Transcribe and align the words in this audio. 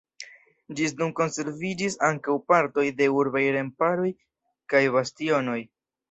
Ĝis 0.77 0.93
nun 0.99 1.11
konserviĝis 1.17 1.97
ankaŭ 2.07 2.37
partoj 2.51 2.85
de 3.01 3.09
urbaj 3.17 3.43
remparoj 3.57 4.09
kaj 4.73 4.81
bastionoj. 4.97 5.59